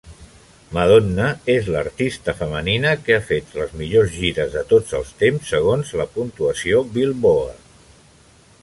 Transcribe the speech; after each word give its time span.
Madonna 0.75 1.27
és 1.55 1.67
l"artista 1.73 2.35
femenina 2.39 2.95
que 3.03 3.17
ha 3.19 3.21
fet 3.27 3.53
les 3.59 3.77
millors 3.83 4.17
gires 4.23 4.51
de 4.57 4.65
tots 4.73 4.99
els 5.03 5.13
temps 5.23 5.53
segons 5.55 5.95
la 6.03 6.11
puntuació 6.19 6.85
"Billboard". 6.99 8.03